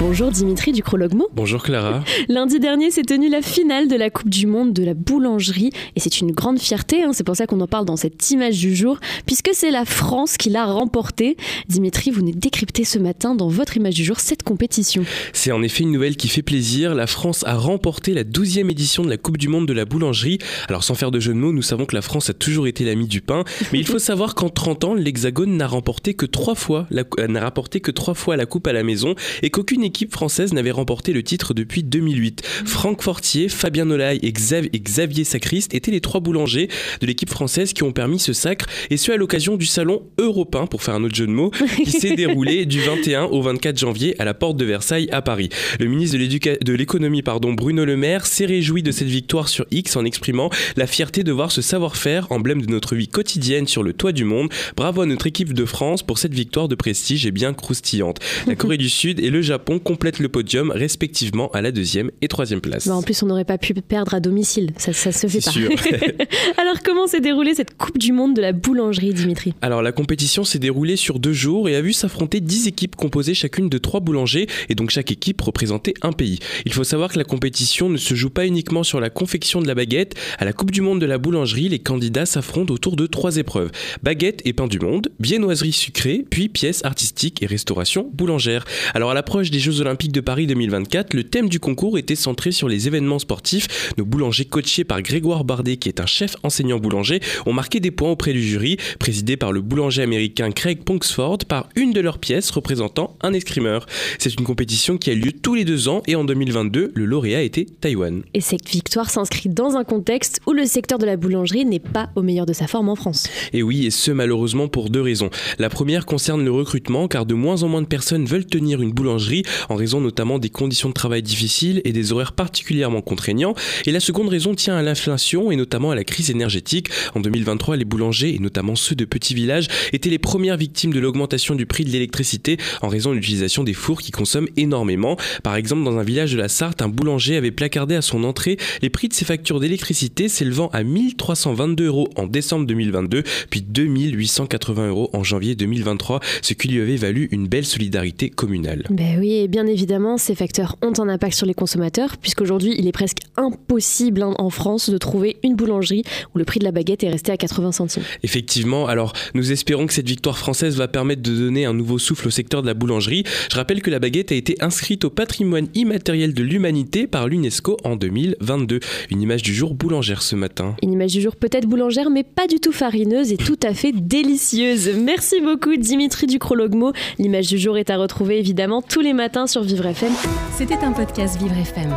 Bonjour 0.00 0.30
Dimitri 0.30 0.70
du 0.70 0.80
Crologmo. 0.80 1.28
Bonjour 1.34 1.60
Clara. 1.60 2.04
Lundi 2.28 2.60
dernier 2.60 2.92
s'est 2.92 3.02
tenue 3.02 3.28
la 3.28 3.42
finale 3.42 3.88
de 3.88 3.96
la 3.96 4.10
Coupe 4.10 4.30
du 4.30 4.46
Monde 4.46 4.72
de 4.72 4.84
la 4.84 4.94
boulangerie 4.94 5.70
et 5.96 6.00
c'est 6.00 6.20
une 6.20 6.30
grande 6.30 6.60
fierté, 6.60 7.02
hein. 7.02 7.12
c'est 7.12 7.24
pour 7.24 7.34
ça 7.34 7.48
qu'on 7.48 7.60
en 7.60 7.66
parle 7.66 7.84
dans 7.84 7.96
cette 7.96 8.30
image 8.30 8.60
du 8.60 8.76
jour, 8.76 9.00
puisque 9.26 9.50
c'est 9.54 9.72
la 9.72 9.84
France 9.84 10.36
qui 10.36 10.50
l'a 10.50 10.66
remportée. 10.66 11.36
Dimitri, 11.68 12.12
vous 12.12 12.22
nous 12.22 12.30
décryptez 12.30 12.84
ce 12.84 13.00
matin 13.00 13.34
dans 13.34 13.48
votre 13.48 13.76
image 13.76 13.94
du 13.94 14.04
jour 14.04 14.20
cette 14.20 14.44
compétition. 14.44 15.04
C'est 15.32 15.50
en 15.50 15.64
effet 15.64 15.82
une 15.82 15.90
nouvelle 15.90 16.16
qui 16.16 16.28
fait 16.28 16.42
plaisir, 16.42 16.94
la 16.94 17.08
France 17.08 17.42
a 17.44 17.56
remporté 17.56 18.14
la 18.14 18.22
12e 18.22 18.70
édition 18.70 19.02
de 19.02 19.10
la 19.10 19.16
Coupe 19.16 19.36
du 19.36 19.48
Monde 19.48 19.66
de 19.66 19.72
la 19.72 19.84
boulangerie. 19.84 20.38
Alors 20.68 20.84
sans 20.84 20.94
faire 20.94 21.10
de 21.10 21.18
jeu 21.18 21.32
de 21.32 21.38
mots, 21.38 21.52
nous 21.52 21.62
savons 21.62 21.86
que 21.86 21.96
la 21.96 22.02
France 22.02 22.30
a 22.30 22.34
toujours 22.34 22.68
été 22.68 22.84
l'ami 22.84 23.08
du 23.08 23.20
pain, 23.20 23.42
mais 23.72 23.80
il 23.80 23.86
faut 23.86 23.98
savoir 23.98 24.36
qu'en 24.36 24.48
30 24.48 24.84
ans, 24.84 24.94
l'Hexagone 24.94 25.56
n'a 25.56 25.66
remporté 25.66 26.14
que 26.14 26.24
trois 26.24 26.54
fois 26.54 26.86
la, 26.90 27.02
n'a 27.26 27.40
rapporté 27.40 27.80
que 27.80 27.90
trois 27.90 28.14
fois 28.14 28.36
la 28.36 28.46
coupe 28.46 28.68
à 28.68 28.72
la 28.72 28.84
maison 28.84 29.16
et 29.42 29.50
qu'aucune 29.50 29.87
équipe 29.88 30.12
française 30.12 30.52
n'avait 30.52 30.70
remporté 30.70 31.12
le 31.12 31.22
titre 31.22 31.54
depuis 31.54 31.82
2008. 31.82 32.42
Franck 32.66 33.02
Fortier, 33.02 33.48
Fabien 33.48 33.86
Nolay 33.86 34.18
et, 34.22 34.32
Xavier 34.32 35.24
Sacriste 35.24 35.74
étaient 35.74 35.90
les 35.90 36.02
trois 36.02 36.20
boulangers 36.20 36.68
de 37.00 37.06
l'équipe 37.06 37.30
française 37.30 37.72
qui 37.72 37.82
ont 37.82 37.92
permis 37.92 38.18
ce 38.18 38.32
sacre, 38.32 38.66
et 38.90 38.96
ce 38.96 39.10
à 39.12 39.16
l'occasion 39.16 39.56
du 39.56 39.66
salon 39.66 40.02
européen, 40.18 40.66
pour 40.66 40.82
faire 40.82 40.94
un 40.94 41.04
autre 41.04 41.14
jeu 41.14 41.26
de 41.26 41.32
mots, 41.32 41.50
qui 41.84 41.90
s'est 41.90 42.14
déroulé 42.16 42.66
du 42.66 42.80
21 42.80 43.24
au 43.24 43.40
24 43.40 43.78
janvier 43.78 44.14
à 44.20 44.24
la 44.24 44.34
porte 44.34 44.58
de 44.58 44.64
Versailles 44.66 45.08
à 45.10 45.22
Paris. 45.22 45.48
Le 45.80 45.86
ministre 45.86 46.18
de 46.18 46.72
l'économie, 46.74 47.22
pardon, 47.22 47.54
Bruno 47.54 47.84
Le 47.86 47.96
Maire, 47.96 48.26
s'est 48.26 48.46
réjoui 48.46 48.82
de 48.82 48.92
cette 48.92 49.08
victoire 49.08 49.48
sur 49.48 49.66
X 49.70 49.96
en 49.96 50.04
exprimant 50.04 50.50
la 50.76 50.86
fierté 50.86 51.24
de 51.24 51.32
voir 51.32 51.50
ce 51.50 51.62
savoir-faire, 51.62 52.30
emblème 52.30 52.60
de 52.60 52.70
notre 52.70 52.94
vie 52.94 53.08
quotidienne 53.08 53.66
sur 53.66 53.82
le 53.82 53.94
toit 53.94 54.12
du 54.12 54.24
monde. 54.24 54.50
Bravo 54.76 55.00
à 55.00 55.06
notre 55.06 55.26
équipe 55.26 55.54
de 55.54 55.64
France 55.64 56.02
pour 56.02 56.18
cette 56.18 56.34
victoire 56.34 56.68
de 56.68 56.74
prestige 56.74 57.24
et 57.24 57.30
bien 57.30 57.54
croustillante. 57.54 58.18
La 58.46 58.54
Corée 58.54 58.76
du 58.76 58.90
Sud 58.90 59.18
et 59.20 59.30
le 59.30 59.40
Japon 59.40 59.77
complètent 59.78 60.18
le 60.18 60.28
podium 60.28 60.70
respectivement 60.70 61.50
à 61.52 61.62
la 61.62 61.72
deuxième 61.72 62.10
et 62.22 62.28
troisième 62.28 62.60
place. 62.60 62.88
Bah, 62.88 62.94
en 62.94 63.02
plus, 63.02 63.22
on 63.22 63.26
n'aurait 63.26 63.44
pas 63.44 63.58
pu 63.58 63.74
perdre 63.74 64.14
à 64.14 64.20
domicile, 64.20 64.72
ça, 64.76 64.92
ça 64.92 65.12
se 65.12 65.26
fait 65.26 65.40
pas. 65.40 65.50
Sûr. 65.50 65.70
Alors 66.58 66.82
comment 66.84 67.06
s'est 67.06 67.20
déroulée 67.20 67.54
cette 67.54 67.76
Coupe 67.76 67.98
du 67.98 68.12
Monde 68.12 68.34
de 68.34 68.40
la 68.40 68.52
boulangerie, 68.52 69.14
Dimitri? 69.14 69.54
Alors 69.62 69.82
la 69.82 69.92
compétition 69.92 70.44
s'est 70.44 70.58
déroulée 70.58 70.96
sur 70.96 71.18
deux 71.18 71.32
jours 71.32 71.68
et 71.68 71.76
a 71.76 71.80
vu 71.80 71.92
s'affronter 71.92 72.40
dix 72.40 72.66
équipes 72.66 72.96
composées 72.96 73.34
chacune 73.34 73.68
de 73.68 73.78
trois 73.78 74.00
boulangers 74.00 74.46
et 74.68 74.74
donc 74.74 74.90
chaque 74.90 75.10
équipe 75.10 75.40
représentait 75.40 75.94
un 76.02 76.12
pays. 76.12 76.38
Il 76.64 76.72
faut 76.72 76.84
savoir 76.84 77.12
que 77.12 77.18
la 77.18 77.24
compétition 77.24 77.88
ne 77.88 77.96
se 77.96 78.14
joue 78.14 78.30
pas 78.30 78.46
uniquement 78.46 78.82
sur 78.82 79.00
la 79.00 79.10
confection 79.10 79.60
de 79.60 79.66
la 79.66 79.74
baguette. 79.74 80.14
À 80.38 80.44
la 80.44 80.52
Coupe 80.52 80.70
du 80.70 80.80
Monde 80.80 81.00
de 81.00 81.06
la 81.06 81.18
boulangerie, 81.18 81.68
les 81.68 81.78
candidats 81.78 82.26
s'affrontent 82.26 82.72
autour 82.72 82.96
de 82.96 83.06
trois 83.06 83.36
épreuves 83.36 83.70
baguette 84.02 84.42
et 84.44 84.52
pain 84.52 84.66
du 84.66 84.78
monde, 84.78 85.08
viennoiserie 85.20 85.72
sucrée, 85.72 86.24
puis 86.28 86.48
pièces 86.48 86.84
artistiques 86.84 87.42
et 87.42 87.46
restauration 87.46 88.10
boulangère. 88.12 88.64
Alors 88.94 89.10
à 89.10 89.14
l'approche 89.14 89.50
des 89.50 89.58
Jeux 89.58 89.67
Olympiques 89.80 90.12
de 90.12 90.20
Paris 90.20 90.46
2024, 90.46 91.14
le 91.14 91.24
thème 91.24 91.48
du 91.48 91.60
concours 91.60 91.98
était 91.98 92.14
centré 92.14 92.52
sur 92.52 92.68
les 92.68 92.86
événements 92.86 93.18
sportifs. 93.18 93.92
Nos 93.98 94.04
boulangers 94.04 94.44
coachés 94.44 94.84
par 94.84 95.02
Grégoire 95.02 95.44
Bardet, 95.44 95.76
qui 95.76 95.88
est 95.88 96.00
un 96.00 96.06
chef 96.06 96.36
enseignant 96.42 96.78
boulanger, 96.78 97.20
ont 97.46 97.52
marqué 97.52 97.80
des 97.80 97.90
points 97.90 98.10
auprès 98.10 98.32
du 98.32 98.42
jury, 98.42 98.76
présidé 98.98 99.36
par 99.36 99.52
le 99.52 99.60
boulanger 99.60 100.02
américain 100.02 100.50
Craig 100.50 100.82
Punksford, 100.84 101.38
par 101.46 101.68
une 101.76 101.92
de 101.92 102.00
leurs 102.00 102.18
pièces 102.18 102.50
représentant 102.50 103.16
un 103.20 103.32
escrimeur. 103.32 103.86
C'est 104.18 104.34
une 104.34 104.44
compétition 104.44 104.98
qui 104.98 105.10
a 105.10 105.14
lieu 105.14 105.32
tous 105.32 105.54
les 105.54 105.64
deux 105.64 105.88
ans 105.88 106.02
et 106.06 106.16
en 106.16 106.24
2022, 106.24 106.92
le 106.94 107.04
lauréat 107.04 107.42
était 107.42 107.66
Taïwan. 107.80 108.22
Et 108.34 108.40
cette 108.40 108.68
victoire 108.68 109.10
s'inscrit 109.10 109.48
dans 109.48 109.76
un 109.76 109.84
contexte 109.84 110.40
où 110.46 110.52
le 110.52 110.64
secteur 110.64 110.98
de 110.98 111.06
la 111.06 111.16
boulangerie 111.16 111.64
n'est 111.64 111.78
pas 111.78 112.10
au 112.16 112.22
meilleur 112.22 112.46
de 112.46 112.52
sa 112.52 112.66
forme 112.66 112.88
en 112.88 112.96
France. 112.96 113.28
Et 113.52 113.62
oui, 113.62 113.86
et 113.86 113.90
ce 113.90 114.10
malheureusement 114.10 114.68
pour 114.68 114.90
deux 114.90 115.02
raisons. 115.02 115.30
La 115.58 115.68
première 115.68 116.06
concerne 116.06 116.44
le 116.44 116.50
recrutement, 116.50 117.08
car 117.08 117.26
de 117.26 117.34
moins 117.34 117.62
en 117.62 117.68
moins 117.68 117.82
de 117.82 117.86
personnes 117.86 118.24
veulent 118.24 118.46
tenir 118.46 118.82
une 118.82 118.92
boulangerie 118.92 119.42
en 119.68 119.76
raison 119.76 120.00
notamment 120.00 120.38
des 120.38 120.50
conditions 120.50 120.88
de 120.88 120.94
travail 120.94 121.22
difficiles 121.22 121.80
et 121.84 121.92
des 121.92 122.12
horaires 122.12 122.32
particulièrement 122.32 123.00
contraignants. 123.00 123.54
Et 123.86 123.92
la 123.92 124.00
seconde 124.00 124.28
raison 124.28 124.54
tient 124.54 124.76
à 124.76 124.82
l'inflation 124.82 125.50
et 125.50 125.56
notamment 125.56 125.90
à 125.90 125.94
la 125.94 126.04
crise 126.04 126.30
énergétique. 126.30 126.88
En 127.14 127.20
2023, 127.20 127.76
les 127.76 127.84
boulangers, 127.84 128.34
et 128.34 128.38
notamment 128.38 128.76
ceux 128.76 128.94
de 128.94 129.04
petits 129.04 129.34
villages, 129.34 129.68
étaient 129.92 130.10
les 130.10 130.18
premières 130.18 130.56
victimes 130.56 130.92
de 130.92 131.00
l'augmentation 131.00 131.54
du 131.54 131.66
prix 131.66 131.84
de 131.84 131.90
l'électricité 131.90 132.56
en 132.82 132.88
raison 132.88 133.10
de 133.10 133.16
l'utilisation 133.16 133.64
des 133.64 133.74
fours 133.74 134.00
qui 134.00 134.10
consomment 134.10 134.48
énormément. 134.56 135.16
Par 135.42 135.56
exemple, 135.56 135.84
dans 135.84 135.98
un 135.98 136.02
village 136.02 136.32
de 136.32 136.38
la 136.38 136.48
Sarthe, 136.48 136.82
un 136.82 136.88
boulanger 136.88 137.36
avait 137.36 137.50
placardé 137.50 137.94
à 137.94 138.02
son 138.02 138.24
entrée 138.24 138.56
les 138.82 138.90
prix 138.90 139.08
de 139.08 139.14
ses 139.14 139.24
factures 139.24 139.60
d'électricité 139.60 140.28
s'élevant 140.28 140.68
à 140.68 140.82
1322 140.82 141.86
euros 141.86 142.08
en 142.16 142.26
décembre 142.26 142.66
2022, 142.66 143.22
puis 143.50 143.62
2880 143.62 144.88
euros 144.88 145.10
en 145.12 145.24
janvier 145.24 145.54
2023, 145.54 146.20
ce 146.42 146.54
qui 146.54 146.68
lui 146.68 146.80
avait 146.80 146.96
valu 146.96 147.28
une 147.30 147.46
belle 147.46 147.64
solidarité 147.64 148.30
communale. 148.30 148.84
Ben 148.90 149.18
oui, 149.18 149.37
et 149.38 149.48
bien 149.48 149.66
évidemment 149.66 150.18
ces 150.18 150.34
facteurs 150.34 150.76
ont 150.82 150.92
un 150.98 151.08
impact 151.08 151.34
sur 151.34 151.46
les 151.46 151.54
consommateurs, 151.54 152.16
puisqu'aujourd'hui, 152.16 152.74
il 152.78 152.86
est 152.86 152.92
presque 152.92 153.18
impossible 153.36 154.22
hein, 154.22 154.34
en 154.38 154.50
France 154.50 154.90
de 154.90 154.98
trouver 154.98 155.36
une 155.42 155.54
boulangerie 155.54 156.02
où 156.34 156.38
le 156.38 156.44
prix 156.44 156.58
de 156.58 156.64
la 156.64 156.72
baguette 156.72 157.04
est 157.04 157.10
resté 157.10 157.32
à 157.32 157.36
80 157.36 157.72
centimes. 157.72 158.02
Effectivement, 158.22 158.86
alors 158.86 159.12
nous 159.34 159.52
espérons 159.52 159.86
que 159.86 159.92
cette 159.92 160.08
victoire 160.08 160.38
française 160.38 160.76
va 160.76 160.88
permettre 160.88 161.22
de 161.22 161.34
donner 161.34 161.64
un 161.64 161.74
nouveau 161.74 161.98
souffle 161.98 162.28
au 162.28 162.30
secteur 162.30 162.62
de 162.62 162.66
la 162.66 162.74
boulangerie. 162.74 163.24
Je 163.50 163.56
rappelle 163.56 163.82
que 163.82 163.90
la 163.90 163.98
baguette 163.98 164.32
a 164.32 164.34
été 164.34 164.56
inscrite 164.60 165.04
au 165.04 165.10
patrimoine 165.10 165.68
immatériel 165.74 166.34
de 166.34 166.42
l'humanité 166.42 167.06
par 167.06 167.28
l'UNESCO 167.28 167.76
en 167.84 167.96
2022. 167.96 168.80
Une 169.10 169.22
image 169.22 169.42
du 169.42 169.54
jour 169.54 169.74
boulangère 169.74 170.22
ce 170.22 170.36
matin. 170.36 170.76
Une 170.82 170.92
image 170.92 171.12
du 171.12 171.20
jour 171.20 171.36
peut-être 171.36 171.66
boulangère, 171.66 172.10
mais 172.10 172.24
pas 172.24 172.46
du 172.46 172.60
tout 172.60 172.72
farineuse 172.72 173.32
et 173.32 173.36
tout 173.36 173.58
à 173.62 173.74
fait 173.74 173.92
délicieuse. 173.92 174.90
Merci 174.96 175.40
beaucoup 175.40 175.76
Dimitri 175.76 176.26
Ducrologmo. 176.26 176.92
L'image 177.18 177.48
du 177.48 177.58
jour 177.58 177.78
est 177.78 177.90
à 177.90 177.96
retrouver 177.96 178.38
évidemment 178.38 178.82
tous 178.82 179.00
les 179.00 179.12
matins 179.12 179.27
sur 179.46 179.62
Vivre 179.62 179.86
FM. 179.86 180.12
C'était 180.56 180.78
un 180.78 180.92
podcast 180.92 181.38
Vivre 181.38 181.56
FM. 181.56 181.94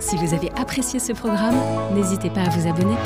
Si 0.00 0.16
vous 0.16 0.34
avez 0.34 0.50
apprécié 0.58 0.98
ce 0.98 1.12
programme, 1.12 1.56
n'hésitez 1.94 2.30
pas 2.30 2.42
à 2.42 2.48
vous 2.48 2.68
abonner. 2.68 2.96